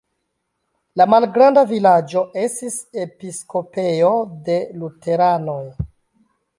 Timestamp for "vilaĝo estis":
1.73-2.79